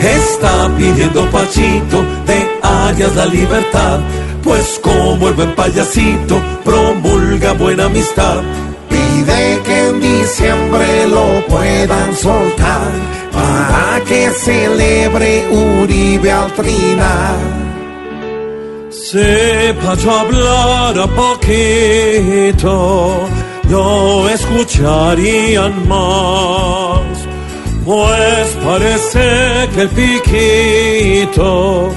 Está 0.00 0.70
pidiendo 0.76 1.28
Pachito 1.30 2.02
de 2.26 2.58
Arias 2.62 3.14
la 3.16 3.26
Libertad 3.26 4.00
pues 4.42 4.80
como 4.82 5.28
el 5.28 5.34
buen 5.34 5.54
payasito 5.54 6.40
promulga 6.64 7.52
buena 7.52 7.84
amistad. 7.86 8.42
Pide 8.88 9.60
que 9.64 9.88
en 9.88 10.00
diciembre 10.00 11.06
lo 11.08 11.46
puedan 11.46 12.14
soltar 12.16 12.90
para 13.32 14.00
que 14.04 14.30
celebre 14.30 15.46
Uribe 15.50 16.32
al 16.32 16.52
trinar. 16.52 17.36
Sepa 18.90 19.94
yo 19.94 20.10
hablar 20.10 20.98
a 20.98 21.06
poquito, 21.06 22.70
no 23.68 24.28
escucharían 24.28 25.88
más, 25.88 27.00
pues 27.84 28.56
parece 28.64 29.49
el 29.80 29.88
piquito 29.88 31.90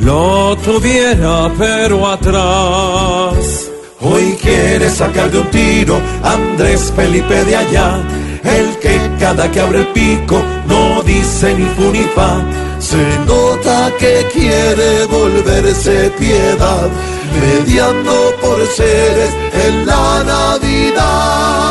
lo 0.00 0.56
tuviera 0.56 1.50
pero 1.58 2.06
atrás. 2.06 3.70
Hoy 4.00 4.38
quiere 4.40 4.88
sacar 4.88 5.30
de 5.30 5.40
un 5.40 5.50
tiro 5.50 6.00
Andrés 6.22 6.92
Felipe 6.94 7.44
de 7.44 7.56
allá, 7.56 7.98
el 8.42 8.78
que 8.78 8.98
cada 9.18 9.50
que 9.50 9.60
abre 9.60 9.80
el 9.80 9.88
pico 9.88 10.42
no 10.66 11.02
dice 11.02 11.54
ni 11.54 11.66
fu 11.74 11.90
ni 11.92 12.04
fa. 12.14 12.42
Se 12.78 13.04
nota 13.26 13.90
que 13.98 14.26
quiere 14.32 15.04
volverse 15.06 16.10
piedad, 16.18 16.88
mediando 17.40 18.32
por 18.40 18.66
seres 18.66 19.34
en 19.66 19.86
la 19.86 20.24
Navidad. 20.24 21.65